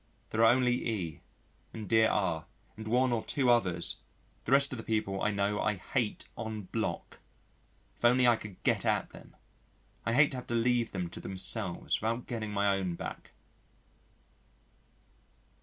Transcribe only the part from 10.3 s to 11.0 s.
to have to leave